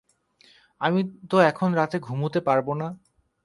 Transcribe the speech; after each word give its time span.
আমি 0.81 0.99
তো 1.29 1.37
এখন 1.41 1.69
রাতে 1.73 1.97
ঘুমুতে 1.99 2.39
পারব 2.41 2.67
না। 2.73 2.87